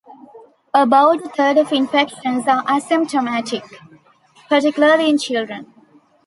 [0.73, 3.61] About a third of infections are asymptomatic,
[4.49, 5.71] particularly in children.